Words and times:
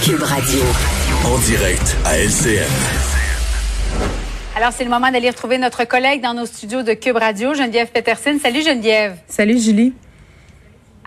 Cube 0.00 0.22
Radio. 0.22 0.60
En 1.26 1.38
direct 1.38 1.96
à 2.06 2.18
LCN. 2.18 2.64
Alors, 4.56 4.72
c'est 4.72 4.84
le 4.84 4.90
moment 4.90 5.10
d'aller 5.10 5.28
retrouver 5.28 5.58
notre 5.58 5.84
collègue 5.84 6.22
dans 6.22 6.32
nos 6.32 6.46
studios 6.46 6.82
de 6.82 6.94
Cube 6.94 7.16
Radio, 7.16 7.52
Geneviève 7.52 7.88
Peterson. 7.88 8.38
Salut 8.42 8.62
Geneviève. 8.62 9.16
Salut 9.28 9.58
Julie. 9.60 9.92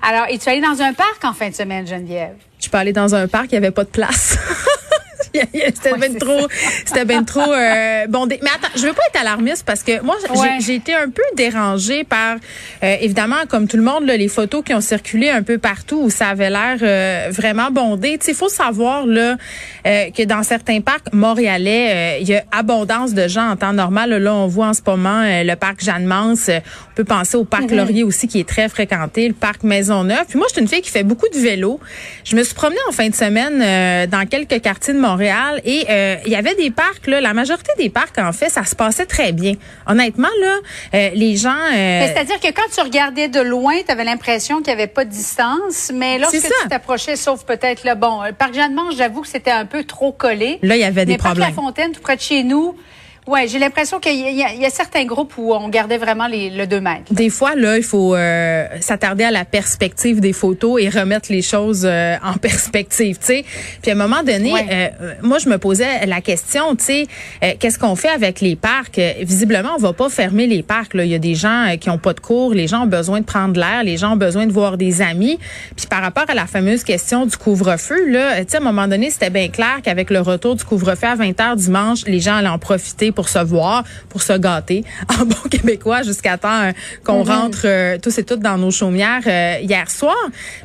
Alors, 0.04 0.28
es-tu 0.30 0.48
allée 0.50 0.62
dans 0.62 0.82
un 0.82 0.94
parc 0.94 1.24
en 1.24 1.34
fin 1.34 1.50
de 1.50 1.56
semaine, 1.56 1.88
Geneviève? 1.88 2.36
Je 2.58 2.64
suis 2.64 2.70
pas 2.70 2.80
allée 2.80 2.94
dans 2.94 3.16
un 3.16 3.28
parc, 3.28 3.48
il 3.48 3.54
n'y 3.54 3.58
avait 3.66 3.72
pas 3.72 3.86
de 3.86 3.90
place. 3.90 4.38
c'était 5.74 5.98
bien 5.98 6.14
trop, 6.14 6.48
c'était 6.86 7.06
bien 7.06 7.24
trop 7.24 7.42
euh, 7.42 8.08
bon. 8.08 8.26
Mais 8.28 8.38
attends, 8.38 8.74
je 8.76 8.82
veux 8.82 8.94
pas 8.94 9.02
être 9.14 9.22
alarmiste 9.22 9.64
parce 9.66 9.84
que 9.84 10.02
moi, 10.02 10.16
j'ai 10.60 10.76
été 10.76 10.94
un 10.94 11.10
peu 11.10 11.24
dérangée 11.36 12.04
par, 12.04 12.38
euh, 12.84 12.96
évidemment, 13.02 13.46
comme 13.48 13.68
tout 13.68 13.78
le 13.78 13.84
monde, 13.84 14.06
là, 14.06 14.18
les 14.18 14.28
photos 14.28 14.64
qui 14.64 14.74
ont 14.74 14.82
circulé 14.82 15.30
un 15.30 15.44
peu 15.44 15.58
partout 15.58 16.02
où 16.04 16.10
ça 16.10 16.30
avait 16.30 16.50
l'air 16.50 16.78
euh, 16.82 17.28
vraiment 17.32 17.72
bondé. 17.72 18.20
Il 18.28 18.34
faut 18.34 18.50
savoir 18.50 19.06
là 19.06 19.38
que 19.84 20.24
dans 20.24 20.42
certains 20.44 20.82
parcs 20.82 21.14
montréalais, 21.14 22.20
il 22.20 22.28
y 22.28 22.36
a 22.36 22.44
abondance 22.52 23.14
de 23.14 23.28
gens 23.28 23.50
en 23.50 23.56
temps 23.56 23.74
normal. 23.74 24.10
Là, 24.12 24.34
on 24.34 24.48
voit 24.48 24.68
en 24.68 24.74
ce 24.74 24.82
moment 24.86 25.22
le 25.24 25.56
parc 25.56 25.84
Jeanne-Mance. 25.84 26.50
on 26.50 26.96
peut 26.96 27.04
penser 27.04 27.38
au 27.38 27.46
parc 27.46 27.66
mm-hmm. 27.66 27.76
Laurier 27.76 28.04
aussi 28.04 28.28
qui 28.28 28.40
est 28.40 28.48
très 28.48 28.68
fréquenté, 28.68 29.28
le 29.28 29.34
parc 29.34 29.64
Maisonneuve. 29.64 30.26
Puis 30.28 30.38
moi, 30.38 30.48
je 30.50 30.54
suis 30.54 30.62
une 30.62 30.68
fille 30.68 30.82
qui 30.82 30.90
fait 30.90 31.04
beaucoup 31.04 31.28
de 31.30 31.38
vélo. 31.38 31.80
Je 32.24 32.36
me 32.36 32.44
suis 32.44 32.56
promenée 32.56 32.80
en 32.90 32.92
fin 32.92 33.10
de 33.10 33.16
semaine 33.16 34.08
dans 34.10 34.26
quelques 34.28 34.62
quartiers 34.62 34.94
de 34.94 35.00
Montréal 35.00 35.25
et 35.64 35.86
euh, 35.90 36.16
il 36.26 36.32
y 36.32 36.36
avait 36.36 36.56
des 36.56 36.72
parcs 36.72 37.08
là, 37.08 37.22
la 37.22 37.34
majorité 37.34 37.72
des 37.78 37.90
parcs 37.90 38.18
en 38.18 38.32
fait, 38.32 38.50
ça 38.50 38.64
se 38.64 38.76
passait 38.76 39.06
très 39.06 39.32
bien. 39.32 39.54
Honnêtement 39.88 40.30
là, 40.42 40.58
euh, 40.94 41.10
les 41.14 41.36
gens 41.36 41.50
euh, 41.50 42.08
C'est-à-dire 42.08 42.40
que 42.40 42.48
quand 42.48 42.70
tu 42.74 42.82
regardais 42.82 43.28
de 43.28 43.40
loin, 43.40 43.74
tu 43.86 43.92
avais 43.92 44.04
l'impression 44.04 44.58
qu'il 44.58 44.68
n'y 44.68 44.74
avait 44.74 44.88
pas 44.88 45.06
de 45.06 45.10
distance, 45.10 45.92
mais 45.94 46.18
lorsque 46.18 46.42
tu 46.42 46.68
t'approchais 46.70 47.16
sauf 47.16 47.44
peut-être 47.46 47.84
le 47.84 47.96
bon, 47.96 48.22
le 48.24 48.34
parc 48.34 48.54
Jeanne-Mange, 48.54 48.96
j'avoue 48.98 49.22
que 49.22 49.28
c'était 49.28 49.52
un 49.52 49.66
peu 49.66 49.84
trop 49.84 50.12
collé. 50.12 50.60
Là, 50.62 50.76
il 50.76 50.82
y 50.82 50.84
avait 50.84 51.06
des 51.06 51.14
mais 51.14 51.18
problèmes. 51.18 51.48
Parc 51.48 51.56
La 51.56 51.64
Fontaine 51.64 51.92
tout 51.92 52.02
près 52.02 52.16
de 52.16 52.22
chez 52.22 52.44
nous, 52.44 52.76
Ouais, 53.28 53.48
j'ai 53.48 53.58
l'impression 53.58 54.00
qu'il 54.00 54.14
y, 54.14 54.36
y, 54.36 54.66
a 54.66 54.70
certains 54.70 55.04
groupes 55.04 55.34
où 55.38 55.52
on 55.52 55.68
gardait 55.68 55.98
vraiment 55.98 56.28
les, 56.28 56.52
le 56.52 56.68
2 56.68 56.80
mètres. 56.80 57.12
Des 57.12 57.32
fois, 57.32 57.56
là, 57.56 57.76
il 57.76 57.84
faut 57.84 58.14
euh, 58.14 58.68
s'attarder 58.82 59.24
à 59.24 59.32
la 59.32 59.46
perspective 59.46 60.20
des 60.20 60.32
photos 60.32 60.80
et 60.80 60.90
remettre 60.90 61.32
les 61.32 61.42
choses 61.42 61.86
euh, 61.86 62.18
en 62.24 62.34
perspective, 62.38 63.18
tu 63.18 63.26
sais. 63.26 63.46
Puis 63.82 63.90
à 63.90 63.96
un 63.96 63.98
moment 63.98 64.22
donné, 64.22 64.54
euh, 64.54 64.90
moi, 65.24 65.40
je 65.40 65.50
me 65.50 65.58
posais 65.58 66.06
la 66.06 66.22
question, 66.22 66.76
tu 66.76 66.84
sais, 66.84 67.08
qu'est-ce 67.58 67.80
qu'on 67.80 67.96
fait 67.96 68.10
avec 68.10 68.42
les 68.42 68.56
parcs? 68.56 69.00
visiblement, 69.22 69.70
on 69.76 69.82
va 69.82 69.94
pas 69.94 70.10
fermer 70.10 70.46
les 70.46 70.62
parcs. 70.62 70.94
Là. 70.94 71.04
Il 71.04 71.10
y 71.10 71.16
a 71.16 71.20
des 71.20 71.34
gens 71.34 71.76
qui 71.80 71.90
ont 71.90 71.98
pas 71.98 72.14
de 72.14 72.20
cours, 72.20 72.54
les 72.54 72.68
gens 72.68 72.84
ont 72.84 72.88
besoin 72.88 73.22
de 73.22 73.26
prendre 73.26 73.60
l'air, 73.60 73.84
les 73.84 73.98
gens 73.98 74.14
ont 74.14 74.18
besoin 74.18 74.46
de 74.46 74.52
voir 74.52 74.78
des 74.78 75.02
amis. 75.02 75.40
Puis 75.76 75.88
par 75.88 76.02
rapport 76.02 76.26
à 76.28 76.36
la 76.36 76.46
fameuse 76.46 76.84
question 76.84 77.26
du 77.26 77.36
couvre-feu, 77.38 78.08
là, 78.10 78.38
tu 78.46 78.52
sais, 78.52 78.58
à 78.58 78.60
un 78.62 78.64
moment 78.64 78.88
donné, 78.88 79.10
c'était 79.10 79.32
bien 79.32 79.48
clair 79.48 79.80
qu'avec 79.84 80.12
le 80.12 80.22
retour 80.22 80.56
du 80.56 80.64
couvre-feu 80.64 81.08
à 81.08 81.16
20 81.16 81.32
h 81.32 81.56
dimanche, 81.56 82.06
les 82.06 82.20
gens 82.20 82.36
allaient 82.36 82.48
en 82.50 82.60
profiter 82.60 83.12
pour 83.16 83.30
se 83.30 83.40
voir, 83.40 83.84
pour 84.10 84.22
se 84.22 84.34
gâter 84.34 84.84
en 85.20 85.26
bon 85.26 85.50
québécois 85.50 86.04
jusqu'à 86.04 86.38
temps 86.38 86.62
euh, 86.62 86.72
qu'on 87.04 87.24
mm-hmm. 87.24 87.28
rentre 87.28 87.62
euh, 87.66 87.98
tous 88.02 88.18
et 88.18 88.24
toutes 88.24 88.42
dans 88.42 88.58
nos 88.58 88.72
chaumières 88.72 89.24
euh, 89.26 89.58
hier 89.62 89.90
soir. 89.90 90.16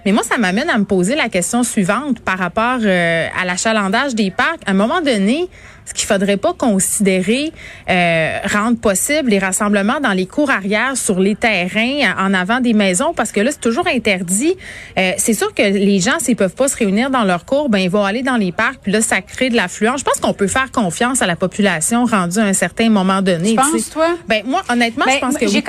Mais 0.05 0.13
moi, 0.13 0.23
ça 0.23 0.37
m'amène 0.39 0.69
à 0.69 0.79
me 0.79 0.85
poser 0.85 1.15
la 1.15 1.29
question 1.29 1.63
suivante 1.63 2.21
par 2.21 2.39
rapport 2.39 2.81
à 2.81 3.45
l'achalandage 3.45 4.15
des 4.15 4.31
parcs. 4.31 4.61
À 4.67 4.73
un 4.73 4.75
moment 4.75 5.01
donné, 5.01 5.49
ce 5.91 5.95
qu'il 5.95 6.07
faudrait 6.07 6.37
pas 6.37 6.53
considérer 6.53 7.53
euh, 7.89 8.39
rendre 8.53 8.79
possible 8.79 9.31
les 9.31 9.41
rassemblements 9.41 10.01
dans 10.01 10.13
les 10.13 10.27
cours 10.27 10.51
arrière 10.51 10.97
sur 10.97 11.19
les 11.19 11.35
terrains 11.35 12.15
en 12.17 12.33
avant 12.33 12.61
des 12.61 12.75
maisons 12.75 13.13
parce 13.13 13.33
que 13.33 13.41
là 13.41 13.51
c'est 13.51 13.61
toujours 13.61 13.89
interdit. 13.89 14.55
Euh, 14.99 15.13
c'est 15.19 15.35
sûr 15.35 15.53
que 15.53 15.63
les 15.63 15.99
gens 15.99 16.19
s'ils 16.21 16.37
peuvent 16.37 16.55
pas 16.55 16.69
se 16.69 16.77
réunir 16.77 17.11
dans 17.11 17.25
leur 17.25 17.45
cours, 17.45 17.69
ben 17.69 17.79
ils 17.79 17.91
vont 17.91 18.05
aller 18.05 18.23
dans 18.23 18.37
les 18.37 18.53
parcs 18.53 18.79
puis 18.83 18.93
là 18.93 19.01
ça 19.01 19.21
crée 19.21 19.51
de 19.51 19.57
l'affluence. 19.57 20.01
Je 20.01 20.05
pense 20.05 20.21
qu'on 20.21 20.33
peut 20.33 20.47
faire 20.47 20.71
confiance 20.71 21.23
à 21.23 21.27
la 21.27 21.37
population 21.37 22.05
rendue 22.05 22.39
à 22.39 22.45
un 22.45 22.53
certain 22.53 22.89
moment 22.89 23.21
donné. 23.21 23.51
Tu 23.51 23.57
penses 23.57 23.91
toi? 23.91 24.17
Ben 24.29 24.43
moi 24.47 24.63
honnêtement, 24.71 25.07
je 25.09 25.15
ben, 25.15 25.21
pense 25.21 25.37
que 25.37 25.49
j'ai 25.49 25.63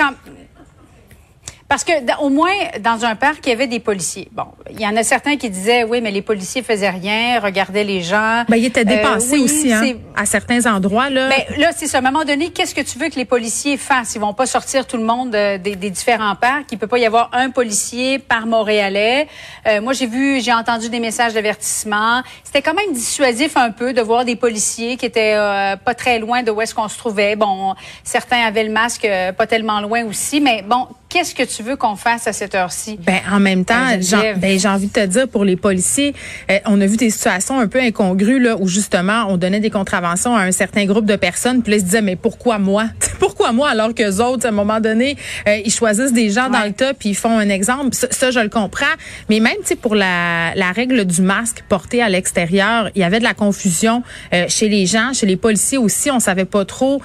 parce 1.72 1.84
que 1.84 1.92
au 2.20 2.28
moins 2.28 2.52
dans 2.80 3.06
un 3.06 3.16
parc, 3.16 3.46
il 3.46 3.48
y 3.48 3.52
avait 3.52 3.66
des 3.66 3.80
policiers. 3.80 4.28
Bon, 4.32 4.44
il 4.70 4.78
y 4.78 4.86
en 4.86 4.94
a 4.94 5.02
certains 5.02 5.38
qui 5.38 5.48
disaient 5.48 5.84
oui, 5.84 6.02
mais 6.02 6.10
les 6.10 6.20
policiers 6.20 6.62
faisaient 6.62 6.90
rien, 6.90 7.40
regardaient 7.40 7.82
les 7.82 8.02
gens. 8.02 8.44
Ben, 8.46 8.56
ils 8.56 8.66
étaient 8.66 8.84
dépassés 8.84 9.38
euh, 9.38 9.44
aussi 9.44 9.72
hein, 9.72 9.94
à 10.14 10.26
certains 10.26 10.66
endroits 10.66 11.08
là. 11.08 11.30
Ben, 11.30 11.58
là, 11.58 11.70
c'est 11.74 11.86
ça. 11.86 11.96
À 11.96 12.00
un 12.02 12.10
moment 12.10 12.26
donné, 12.26 12.50
qu'est-ce 12.50 12.74
que 12.74 12.82
tu 12.82 12.98
veux 12.98 13.08
que 13.08 13.14
les 13.14 13.24
policiers 13.24 13.78
fassent? 13.78 14.14
Ils 14.14 14.20
vont 14.20 14.34
pas 14.34 14.44
sortir 14.44 14.86
tout 14.86 14.98
le 14.98 15.04
monde 15.04 15.34
euh, 15.34 15.56
des, 15.56 15.74
des, 15.74 15.88
différents 15.88 16.34
parcs. 16.34 16.66
Il 16.72 16.76
peut 16.76 16.86
pas 16.86 16.98
y 16.98 17.06
avoir 17.06 17.30
un 17.32 17.48
policier 17.48 18.18
par 18.18 18.44
Montréalais. 18.44 19.26
Euh, 19.66 19.80
moi, 19.80 19.94
j'ai 19.94 20.06
vu, 20.06 20.42
j'ai 20.42 20.52
entendu 20.52 20.90
des 20.90 21.00
messages 21.00 21.32
d'avertissement. 21.32 22.20
C'était 22.44 22.60
quand 22.60 22.74
même 22.74 22.92
dissuasif 22.92 23.56
un 23.56 23.70
peu 23.70 23.94
de 23.94 24.02
voir 24.02 24.26
des 24.26 24.36
policiers 24.36 24.98
qui 24.98 25.06
étaient 25.06 25.36
euh, 25.36 25.76
pas 25.76 25.94
très 25.94 26.18
loin 26.18 26.42
de 26.42 26.50
où 26.50 26.60
est-ce 26.60 26.74
qu'on 26.74 26.88
se 26.88 26.98
trouvait. 26.98 27.34
Bon, 27.34 27.74
certains 28.04 28.44
avaient 28.44 28.64
le 28.64 28.72
masque 28.72 29.08
pas 29.38 29.46
tellement 29.46 29.80
loin 29.80 30.04
aussi, 30.04 30.42
mais 30.42 30.60
bon, 30.60 30.86
qu'est-ce 31.12 31.34
que 31.34 31.42
tu 31.42 31.62
veux 31.62 31.76
qu'on 31.76 31.94
fasse 31.94 32.26
à 32.26 32.32
cette 32.32 32.54
heure-ci? 32.54 32.98
Ben, 33.04 33.20
en 33.30 33.38
même 33.38 33.66
temps, 33.66 33.84
j'ai 34.00 34.32
ben, 34.34 34.66
envie 34.66 34.86
de 34.86 34.92
te 34.92 35.04
dire, 35.04 35.28
pour 35.28 35.44
les 35.44 35.56
policiers, 35.56 36.14
euh, 36.50 36.58
on 36.64 36.80
a 36.80 36.86
vu 36.86 36.96
des 36.96 37.10
situations 37.10 37.60
un 37.60 37.68
peu 37.68 37.80
incongrues, 37.80 38.40
là, 38.40 38.56
où 38.58 38.66
justement, 38.66 39.26
on 39.28 39.36
donnait 39.36 39.60
des 39.60 39.68
contraventions 39.68 40.34
à 40.34 40.40
un 40.40 40.52
certain 40.52 40.86
groupe 40.86 41.04
de 41.04 41.16
personnes, 41.16 41.62
puis 41.62 41.72
là, 41.72 41.76
ils 41.76 41.80
se 41.80 41.84
disaient, 41.84 42.02
mais 42.02 42.16
pourquoi 42.16 42.58
moi? 42.58 42.86
pourquoi 43.18 43.52
moi, 43.52 43.68
alors 43.68 43.94
que 43.94 44.20
autres, 44.20 44.46
à 44.46 44.48
un 44.48 44.52
moment 44.52 44.80
donné, 44.80 45.16
euh, 45.46 45.58
ils 45.64 45.72
choisissent 45.72 46.14
des 46.14 46.30
gens 46.30 46.48
dans 46.48 46.64
le 46.64 46.72
tas, 46.72 46.94
puis 46.94 47.10
ils 47.10 47.14
font 47.14 47.38
un 47.38 47.50
exemple. 47.50 47.90
Ça, 47.92 48.30
je 48.30 48.40
le 48.40 48.48
comprends. 48.48 48.86
Mais 49.28 49.40
même, 49.40 49.56
tu 49.60 49.68
sais, 49.68 49.76
pour 49.76 49.94
la, 49.94 50.54
la 50.54 50.72
règle 50.72 51.04
du 51.04 51.20
masque 51.20 51.62
porté 51.68 52.02
à 52.02 52.08
l'extérieur, 52.08 52.90
il 52.94 53.02
y 53.02 53.04
avait 53.04 53.18
de 53.18 53.24
la 53.24 53.34
confusion 53.34 54.02
euh, 54.32 54.46
chez 54.48 54.68
les 54.68 54.86
gens, 54.86 55.12
chez 55.12 55.26
les 55.26 55.36
policiers 55.36 55.78
aussi. 55.78 56.10
On 56.10 56.20
savait 56.20 56.46
pas 56.46 56.64
trop 56.64 57.02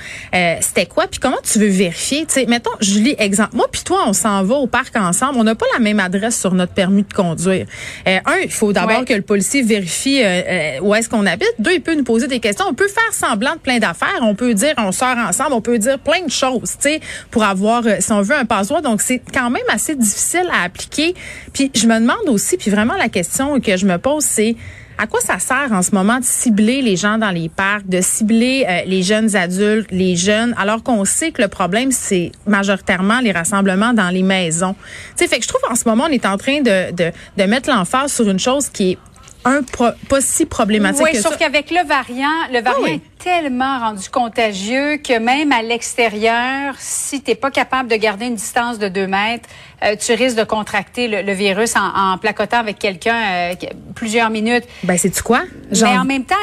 c'était 0.62 0.86
quoi. 0.86 1.08
Puis 1.08 1.20
comment 1.20 1.38
tu 1.44 1.60
veux 1.60 1.68
vérifier? 1.68 2.26
Tu 2.26 2.34
sais, 2.34 2.46
mettons, 2.46 2.72
Julie, 2.80 3.16
exemple. 3.18 3.56
Moi, 3.56 3.68
puis 3.72 3.82
toi, 3.84 3.97
on 4.06 4.14
s'en 4.14 4.44
va 4.44 4.56
au 4.56 4.68
parc 4.68 4.96
ensemble, 4.96 5.38
on 5.40 5.44
n'a 5.44 5.56
pas 5.56 5.66
la 5.74 5.80
même 5.80 6.00
adresse 6.00 6.40
sur 6.40 6.54
notre 6.54 6.74
permis 6.74 7.04
de 7.04 7.14
conduire. 7.14 7.66
Euh, 8.08 8.18
un, 8.26 8.38
il 8.44 8.52
faut 8.52 8.74
d'abord 8.74 9.06
que 9.06 9.14
le 9.14 9.22
policier 9.22 9.62
vérifie 9.62 10.22
euh, 10.24 10.42
euh, 10.48 10.80
où 10.82 10.94
est-ce 10.96 11.10
qu'on 11.10 11.26
habite. 11.26 11.54
Deux, 11.60 11.74
il 11.74 11.82
peut 11.82 11.96
nous 11.96 12.04
poser 12.04 12.28
des 12.28 12.40
questions. 12.40 12.66
On 12.70 12.74
peut 12.74 12.88
faire 12.88 13.14
semblant 13.14 13.54
de 13.54 13.60
plein 13.60 13.80
d'affaires. 13.80 14.20
On 14.22 14.36
peut 14.36 14.54
dire 14.54 14.74
on 14.78 14.92
sort 14.92 15.18
ensemble. 15.18 15.54
On 15.54 15.62
peut 15.62 15.80
dire 15.80 16.00
plein 16.00 16.24
de 16.26 16.32
choses, 16.32 16.72
tu 16.80 16.90
sais, 16.90 17.02
pour 17.32 17.44
avoir, 17.44 17.84
si 18.00 18.12
on 18.12 18.22
veut, 18.22 18.36
un 18.36 18.46
passeport. 18.46 18.82
Donc, 18.82 19.02
c'est 19.02 19.22
quand 19.34 19.50
même 19.50 19.64
assez 19.70 19.96
difficile 19.96 20.50
à 20.52 20.64
appliquer. 20.64 21.16
Puis, 21.54 21.72
je 21.74 21.88
me 21.88 22.00
demande 22.00 22.28
aussi, 22.28 22.58
puis 22.58 22.72
vraiment 22.72 22.96
la 22.96 23.10
question 23.10 23.60
que 23.60 23.78
je 23.78 23.86
me 23.86 23.98
pose, 23.98 24.24
c'est 24.24 24.56
à 24.98 25.08
quoi 25.08 25.20
ça 25.22 25.40
sert 25.40 25.72
en 25.72 25.82
ce 25.82 25.92
moment 25.92 26.20
de 26.20 26.26
cibler 26.26 26.82
les 26.82 26.96
gens 26.96 27.18
dans 27.18 27.30
les 27.30 27.50
parcs, 27.50 27.88
de 27.88 28.02
cibler 28.02 28.66
euh, 28.68 28.82
les 28.86 29.04
jeunes 29.04 29.36
adultes, 29.36 29.92
les 29.92 30.16
jeunes, 30.16 30.56
alors 30.58 30.84
qu'on 30.84 31.06
sait 31.06 31.32
que 31.32 31.42
le 31.42 31.48
problème, 31.48 31.92
c'est 31.92 32.32
majoritairement 32.46 33.20
les 33.20 33.32
rassemblements 33.32 33.94
dans 33.94 34.10
les 34.10 34.24
maisons? 34.24 34.76
Tu 35.16 35.24
sais, 35.24 35.28
fait 35.28 35.38
que 35.38 35.44
je 35.44 35.50
trouve 35.50 35.62
en 35.70 35.76
ce 35.76 35.88
moment, 35.88 36.06
on 36.10 36.12
est 36.12 36.26
en 36.26 36.38
train 36.38 36.62
de, 36.62 36.92
de, 36.92 37.12
de 37.38 37.44
mettre 37.44 37.70
l'emphase 37.70 38.14
sur 38.14 38.30
une 38.30 38.40
chose 38.40 38.70
qui 38.70 38.92
est 38.92 38.98
un 39.46 39.62
pas 39.64 39.94
si 40.20 40.46
problématique 40.46 41.06
oui, 41.06 41.16
sauf 41.16 41.38
qu'avec 41.38 41.72
le 41.72 41.86
variant, 41.88 42.28
le 42.52 42.62
variant 42.62 42.84
ah 42.86 42.90
est 42.90 43.02
tellement 43.28 43.80
rendu 43.80 44.10
contagieux 44.10 44.98
que 44.98 45.20
même 45.20 45.52
à 45.52 45.62
l'extérieur, 45.62 46.76
si 46.78 47.22
tu 47.22 47.32
n'es 47.32 47.36
pas 47.36 47.52
capable 47.52 47.90
de 47.90 47.96
garder 47.98 48.28
une 48.28 48.36
distance 48.36 48.80
de 48.80 48.88
deux 48.88 49.06
mètres, 49.06 49.50
euh, 49.84 49.98
tu 49.98 50.14
risques 50.14 50.38
de 50.38 50.46
contracter 50.46 51.10
le, 51.10 51.34
virus 51.34 51.74
en, 51.76 52.18
placotant 52.20 52.60
avec 52.60 52.80
quelqu'un 52.80 53.52
euh, 53.52 53.54
plusieurs 53.96 54.30
minutes. 54.30 54.64
Ben 54.84 54.98
c'est 54.98 55.10
tu 55.10 55.22
quoi? 55.24 55.44
Mais 55.72 55.98
en 55.98 56.06
même 56.06 56.24
temps, 56.24 56.36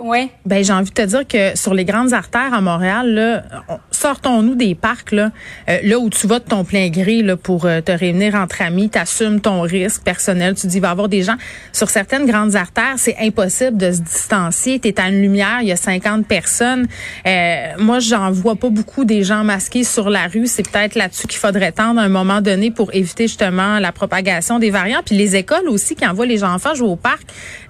Oui. 0.00 0.30
Ben 0.46 0.64
j'ai 0.64 0.72
envie 0.72 0.90
de 0.90 0.94
te 0.94 1.02
dire 1.02 1.26
que 1.28 1.56
sur 1.56 1.74
les 1.74 1.84
grandes 1.84 2.14
artères 2.14 2.54
à 2.54 2.60
Montréal, 2.60 3.12
là, 3.12 3.42
sortons-nous 3.90 4.54
des 4.54 4.74
parcs 4.74 5.12
là, 5.12 5.30
euh, 5.68 5.78
là 5.82 5.98
où 5.98 6.08
tu 6.08 6.26
vas 6.26 6.38
de 6.38 6.44
ton 6.44 6.64
plein 6.64 6.88
gré 6.88 7.22
là 7.22 7.36
pour 7.36 7.66
euh, 7.66 7.82
te 7.82 7.92
réunir 7.92 8.34
entre 8.34 8.62
amis, 8.62 8.88
t'assumes 8.88 9.40
ton 9.40 9.60
risque 9.60 10.02
personnel, 10.02 10.54
tu 10.54 10.66
dis 10.68 10.76
il 10.76 10.80
va 10.80 10.88
y 10.88 10.90
avoir 10.90 11.08
des 11.08 11.22
gens 11.22 11.36
sur 11.72 11.90
certaines 11.90 12.24
grandes 12.24 12.56
artères, 12.56 12.94
c'est 12.96 13.16
impossible 13.20 13.76
de 13.76 13.92
se 13.92 14.00
distancier, 14.00 14.80
tu 14.80 14.88
es 14.88 15.00
à 15.00 15.08
une 15.08 15.20
lumière, 15.20 15.58
il 15.60 15.68
y 15.68 15.72
a 15.72 15.76
50 15.76 16.26
personnes. 16.26 16.86
Euh, 17.26 17.66
moi 17.78 17.98
j'en 17.98 18.30
vois 18.30 18.56
pas 18.56 18.70
beaucoup 18.70 19.04
des 19.04 19.22
gens 19.22 19.44
masqués 19.44 19.84
sur 19.84 20.08
la 20.08 20.28
rue, 20.28 20.46
c'est 20.46 20.68
peut-être 20.68 20.94
là-dessus 20.94 21.26
qu'il 21.26 21.38
faudrait 21.38 21.72
tendre 21.72 22.00
à 22.00 22.04
un 22.04 22.08
moment 22.08 22.40
donné 22.40 22.70
pour 22.70 22.94
éviter 22.94 23.24
justement 23.24 23.78
la 23.78 23.92
propagation 23.92 24.58
des 24.58 24.70
variants 24.70 25.02
puis 25.04 25.16
les 25.16 25.36
écoles 25.36 25.68
aussi 25.68 25.94
qui 25.94 26.06
envoient 26.06 26.26
les 26.26 26.42
enfants 26.42 26.74
jouer 26.74 26.88
au 26.88 26.96
parc. 26.96 27.22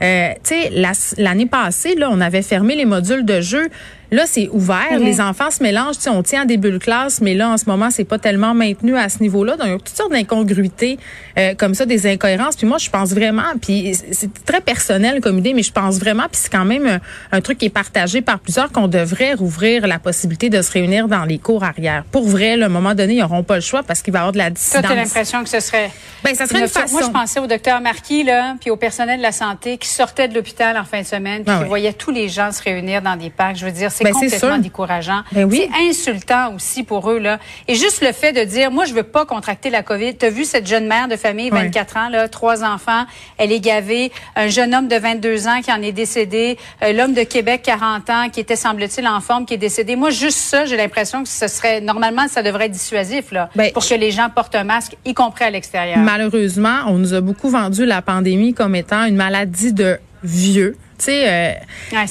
Euh, 0.03 0.31
tu 0.45 0.55
sais 0.55 0.71
l'année 1.19 1.47
passée 1.47 1.97
là, 1.97 2.11
on 2.21 2.23
avait 2.23 2.43
fermé 2.43 2.77
les 2.77 2.85
modules 2.85 3.25
de 3.25 3.41
jeu. 3.41 3.71
Là, 4.11 4.25
c'est 4.27 4.49
ouvert. 4.53 4.93
Mhm. 4.93 5.05
Les 5.05 5.21
enfants 5.21 5.51
se 5.51 5.63
mélangent. 5.63 5.97
Tu 5.97 6.03
sais, 6.03 6.11
on 6.11 6.23
tient 6.23 6.43
en 6.43 6.45
début 6.45 6.71
de 6.71 6.79
classe, 6.79 7.21
mais 7.21 7.35
là, 7.35 7.51
en 7.51 7.57
ce 7.57 7.67
moment, 7.67 7.91
c'est 7.91 8.05
pas 8.05 8.19
tellement 8.19 8.55
maintenu 8.55 8.97
à 8.97 9.09
ce 9.09 9.21
niveau-là. 9.21 9.57
Donc, 9.57 9.67
il 9.67 9.71
y 9.71 9.75
a 9.75 9.79
toutes 9.79 9.89
sortes 9.89 10.13
d'incongruités 10.13 10.99
euh, 11.39 11.55
comme 11.55 11.75
ça, 11.75 11.87
des 11.87 12.07
incohérences. 12.07 12.57
Puis 12.57 12.67
moi, 12.67 12.79
je 12.79 12.91
pense 12.91 13.11
vraiment, 13.11 13.43
puis 13.61 13.95
c'est 14.13 14.45
très 14.45 14.61
personnel 14.61 15.21
comme 15.21 15.39
idée, 15.39 15.55
mais 15.55 15.63
je 15.63 15.73
pense 15.73 15.99
vraiment, 15.99 16.25
puis 16.25 16.41
c'est 16.43 16.51
quand 16.51 16.65
même 16.65 17.01
un, 17.33 17.41
truc 17.41 17.59
qui 17.59 17.67
est 17.67 17.71
partagé 17.71 18.21
par 18.21 18.39
plusieurs, 18.39 18.71
qu'on 18.71 18.89
devrait 18.89 19.35
rouvrir 19.35 19.87
la 19.87 19.99
possibilité 19.99 20.51
de 20.51 20.61
se 20.61 20.73
réunir 20.73 21.09
dans 21.09 21.25
les 21.25 21.39
cours 21.39 21.65
arrière. 21.65 22.05
Pour 22.11 22.27
vrai, 22.27 22.57
là, 22.57 22.67
à 22.67 22.69
un 22.69 22.73
moment 22.73 22.95
donné, 22.95 23.15
ils 23.15 23.21
n'auront 23.21 23.43
pas 23.43 23.57
le 23.57 23.61
choix 23.61 23.83
parce 23.83 24.03
qu'il 24.03 24.13
va 24.13 24.19
y 24.19 24.21
avoir 24.21 24.33
de 24.33 24.39
la 24.39 24.51
dissidence. 24.51 24.83
Toi, 24.83 24.91
as 24.91 24.95
l'impression 24.95 25.43
que 25.43 25.49
ce 25.49 25.61
serait... 25.61 25.91
Ben, 26.23 26.35
ça 26.35 26.47
serait 26.47 26.61
une, 26.61 26.69
façon. 26.69 26.93
Moi, 26.93 27.03
je 27.07 27.11
pensais 27.11 27.41
au 27.41 27.47
docteur 27.47 27.81
Marquis, 27.81 28.25
là, 28.25 28.57
puis 28.61 28.71
au 28.71 28.77
personnel 28.77 29.19
de 29.19 29.23
la 29.23 29.33
santé 29.33 29.79
qui 29.79 29.89
sortait 29.89 30.29
de 30.29 30.35
l'hôpital 30.35 30.77
en 30.77 30.85
fin 30.85 31.01
de 31.01 31.07
semaine, 31.07 31.45
puis 31.45 31.55
ah 31.57 31.63
qui 31.63 31.69
voyait 31.69 31.93
tous 31.93 32.11
les 32.11 32.29
gens 32.29 32.53
se 32.53 32.63
réunir 32.63 33.01
dans 33.01 33.17
des 33.17 33.31
parcs. 33.31 33.57
Je 33.57 33.65
veux 33.65 33.73
dire, 33.73 33.91
c'est 34.01 34.05
ben, 34.05 34.13
complètement 34.13 34.59
décourageant. 34.59 35.23
Ben 35.33 35.51
c'est 35.51 35.69
insultant 35.89 36.55
aussi 36.55 36.83
pour 36.85 37.11
eux 37.11 37.19
là. 37.19 37.39
Et 37.69 37.75
juste 37.75 38.03
le 38.03 38.13
fait 38.13 38.33
de 38.33 38.43
dire, 38.45 38.71
moi 38.71 38.85
je 38.85 38.95
veux 38.95 39.03
pas 39.03 39.27
contracter 39.27 39.71
la 39.71 39.83
COVID. 39.83 40.17
Tu 40.17 40.27
as 40.27 40.31
vu 40.31 40.45
cette 40.45 40.67
jeune 40.67 40.87
mère 40.87 41.09
de 41.09 41.17
famille, 41.17 41.51
24 41.51 41.97
ans 41.97 42.09
là, 42.09 42.29
trois 42.29 42.65
enfants, 42.65 43.05
elle 43.39 43.53
est 43.53 43.61
gavée. 43.61 44.11
Un 44.37 44.49
jeune 44.49 44.75
homme 44.75 44.89
de 44.89 44.97
22 44.97 45.47
ans 45.47 45.61
qui 45.63 45.73
en 45.73 45.83
est 45.83 45.93
décédé. 45.93 46.57
Euh, 46.83 46.93
l'homme 46.93 47.15
de 47.15 47.23
Québec, 47.23 47.63
40 47.65 48.11
ans, 48.11 48.29
qui 48.33 48.41
était 48.41 48.57
semble-t-il 48.57 49.07
en 49.07 49.21
forme, 49.21 49.45
qui 49.45 49.55
est 49.55 49.59
décédé. 49.59 49.97
Moi 49.97 50.11
juste 50.11 50.39
ça, 50.39 50.65
j'ai 50.65 50.77
l'impression 50.77 51.23
que 51.23 51.29
ce 51.29 51.49
serait 51.49 51.81
normalement 51.81 52.29
ça 52.29 52.43
devrait 52.43 52.67
être 52.67 52.73
dissuasif 52.73 53.33
là, 53.33 53.51
ben, 53.55 53.73
pour 53.73 53.87
que 53.87 53.95
les 53.95 54.11
gens 54.11 54.29
portent 54.31 54.55
un 54.55 54.65
masque, 54.65 54.97
y 55.05 55.15
compris 55.15 55.45
à 55.45 55.51
l'extérieur. 55.51 55.99
Malheureusement, 55.99 56.79
on 56.87 56.99
nous 56.99 57.15
a 57.15 57.21
beaucoup 57.21 57.51
vendu 57.51 57.85
la 57.85 58.03
pandémie 58.03 58.55
comme 58.55 58.75
étant 58.75 59.05
une 59.05 59.17
maladie 59.17 59.73
de 59.73 59.99
vieux. 60.23 60.77
Tu 61.01 61.07
sais, 61.07 61.25
euh, 61.27 61.53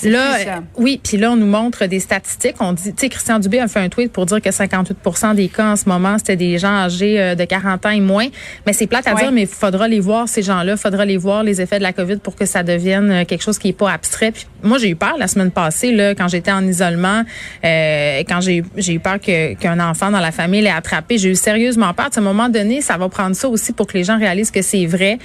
là, 0.10 0.64
oui, 0.76 1.00
puis 1.04 1.18
là, 1.18 1.32
on 1.32 1.36
nous 1.36 1.46
montre 1.46 1.86
des 1.86 2.00
statistiques. 2.00 2.56
On 2.60 2.74
dit, 2.74 2.92
tu 2.92 3.02
sais, 3.02 3.10
Christian 3.10 3.38
Dubé 3.38 3.60
a 3.60 3.68
fait 3.68 3.80
un 3.80 3.88
tweet 3.88 4.12
pour 4.12 4.26
dire 4.26 4.42
que 4.42 4.50
58% 4.50 5.36
des 5.36 5.48
cas 5.48 5.74
en 5.74 5.76
ce 5.76 5.88
moment, 5.88 6.18
c'était 6.18 6.36
des 6.36 6.58
gens 6.58 6.74
âgés 6.74 7.22
euh, 7.22 7.36
de 7.36 7.44
40 7.44 7.86
ans 7.86 7.92
et 7.92 8.00
moins. 8.00 8.26
Mais 8.66 8.74
c'est 8.74 8.88
plate 8.88 9.08
à 9.08 9.14
dire, 9.14 9.32
mais 9.32 9.44
il 9.44 9.48
faudra 9.48 9.88
les 9.88 10.00
voir, 10.00 10.28
ces 10.28 10.42
gens-là. 10.42 10.72
Il 10.72 10.78
faudra 10.80 11.06
les 11.06 11.18
voir, 11.18 11.44
les 11.44 11.62
effets 11.62 11.78
de 11.78 11.84
la 11.84 11.94
COVID 11.94 12.16
pour 12.16 12.36
que 12.36 12.46
ça 12.46 12.64
devienne 12.64 13.12
euh, 13.12 13.26
quelque 13.26 13.44
chose 13.44 13.60
qui 13.60 13.70
est 13.70 13.74
pas 13.74 13.92
abstrait. 13.92 14.32
Puis 14.32 14.48
moi, 14.64 14.80
j'ai 14.80 14.90
eu 14.90 14.96
peur 14.96 15.18
la 15.20 15.28
semaine 15.28 15.52
passée, 15.52 15.92
là, 15.92 16.16
quand 16.16 16.28
j'étais 16.28 16.52
en 16.52 16.66
isolement, 16.66 17.24
euh, 17.64 18.24
quand 18.28 18.42
j'ai 18.42 18.64
j'ai 18.76 18.94
eu 18.94 19.00
peur 19.00 19.20
qu'un 19.20 19.80
enfant 19.80 20.10
dans 20.10 20.20
la 20.20 20.32
famille 20.32 20.62
l'ait 20.62 20.72
attrapé. 20.72 21.20
J'ai 21.20 21.30
eu 21.30 21.36
sérieusement 21.36 21.94
peur. 21.94 22.10
À 22.16 22.20
un 22.20 22.24
moment 22.24 22.50
donné, 22.50 22.82
ça 22.82 22.98
va 22.98 23.08
prendre 23.08 23.36
ça 23.36 23.48
aussi 23.50 23.72
pour 23.72 23.86
que 23.86 23.94
les 23.94 24.04
gens 24.04 24.18
réalisent 24.18 24.52
que 24.52 24.64
c'est 24.64 24.88
vrai. 24.88 25.20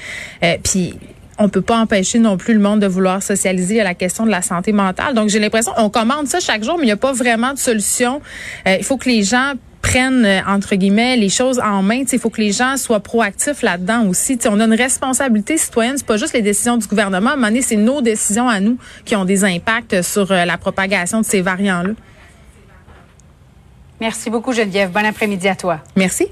puis 0.63 0.95
on 1.39 1.49
peut 1.49 1.63
pas 1.63 1.79
empêcher 1.79 2.19
non 2.19 2.37
plus 2.37 2.55
le 2.55 2.61
monde 2.61 2.81
de 2.81 2.87
vouloir 2.87 3.23
socialiser 3.23 3.81
à 3.81 3.85
la 3.85 3.95
question 3.95 4.25
de 4.25 4.31
la 4.31 4.43
santé 4.43 4.73
mentale. 4.73 5.15
Donc 5.15 5.29
j'ai 5.29 5.39
l'impression 5.39 5.73
on 5.77 5.91
commande 5.91 6.27
ça 6.27 6.41
chaque 6.41 6.63
jour, 6.63 6.77
mais 6.77 6.85
il 6.85 6.87
n'y 6.87 6.93
a 6.93 6.97
pas 6.97 7.13
vraiment 7.13 7.53
de 7.53 7.59
solution. 7.59 8.21
Euh, 8.67 8.77
il 8.79 8.85
faut 8.85 8.97
que 8.97 9.09
les 9.09 9.23
gens 9.23 9.55
prennent 9.83 10.25
euh, 10.25 10.41
entre 10.47 10.77
guillemets 10.77 11.17
les 11.17 11.29
choses 11.29 11.61
en 11.61 11.83
main. 11.83 12.05
Il 12.11 12.19
faut 12.19 12.31
que 12.31 12.41
les 12.41 12.53
gens 12.53 12.77
soient 12.77 13.01
proactifs 13.01 13.63
là-dedans 13.63 14.07
aussi. 14.07 14.39
on 14.47 14.61
a 14.61 14.65
une 14.65 14.75
responsabilité 14.75 15.57
citoyenne. 15.59 15.97
C'est 15.99 16.07
pas 16.07 16.17
juste 16.17 16.33
les 16.33 16.43
décisions 16.43 16.77
du 16.77 16.87
gouvernement. 16.87 17.31
À 17.31 17.33
un 17.33 17.37
moment 17.37 17.49
donné, 17.49 17.63
c'est 17.63 17.77
nos 17.77 18.01
décisions 18.01 18.49
à 18.49 18.61
nous 18.61 18.79
qui 19.05 19.15
ont 19.17 19.25
des 19.25 19.45
impacts 19.45 20.03
sur 20.03 20.31
euh, 20.33 20.45
la 20.45 20.57
propagation 20.57 21.21
de 21.21 21.27
ces 21.27 21.41
variants-là. 21.41 21.95
Merci 24.01 24.31
beaucoup, 24.31 24.53
Geneviève. 24.53 24.91
Bon 24.91 25.05
après-midi 25.05 25.49
à 25.49 25.55
toi. 25.55 25.81
Merci. 25.97 26.29